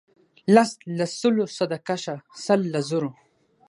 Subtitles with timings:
[0.55, 2.15] لس له سلو صدقه شه
[2.45, 3.11] سل له زرو.